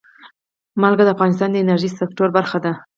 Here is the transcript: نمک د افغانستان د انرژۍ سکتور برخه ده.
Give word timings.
نمک 0.79 0.93
د 1.07 1.09
افغانستان 1.15 1.49
د 1.51 1.55
انرژۍ 1.63 1.89
سکتور 1.99 2.27
برخه 2.37 2.57
ده. 2.65 2.71